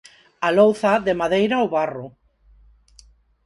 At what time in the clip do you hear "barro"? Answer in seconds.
1.77-2.07